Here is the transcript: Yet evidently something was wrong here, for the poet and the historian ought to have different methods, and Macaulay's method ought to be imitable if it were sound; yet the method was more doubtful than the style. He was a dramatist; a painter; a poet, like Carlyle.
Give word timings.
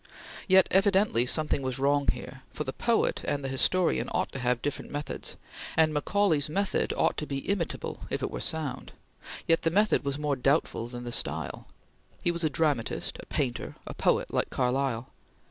Yet 0.47 0.67
evidently 0.71 1.27
something 1.27 1.61
was 1.61 1.77
wrong 1.77 2.07
here, 2.07 2.41
for 2.49 2.63
the 2.63 2.73
poet 2.73 3.21
and 3.23 3.43
the 3.43 3.47
historian 3.49 4.09
ought 4.13 4.31
to 4.31 4.39
have 4.39 4.63
different 4.63 4.89
methods, 4.89 5.35
and 5.77 5.93
Macaulay's 5.93 6.49
method 6.49 6.91
ought 6.97 7.17
to 7.17 7.27
be 7.27 7.47
imitable 7.47 8.01
if 8.09 8.23
it 8.23 8.31
were 8.31 8.41
sound; 8.41 8.93
yet 9.45 9.61
the 9.61 9.69
method 9.69 10.03
was 10.03 10.17
more 10.17 10.35
doubtful 10.35 10.87
than 10.87 11.03
the 11.03 11.11
style. 11.11 11.67
He 12.23 12.31
was 12.31 12.43
a 12.43 12.49
dramatist; 12.49 13.19
a 13.19 13.27
painter; 13.27 13.75
a 13.85 13.93
poet, 13.93 14.33
like 14.33 14.49
Carlyle. 14.49 15.09